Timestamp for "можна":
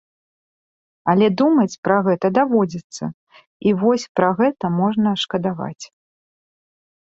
4.81-5.09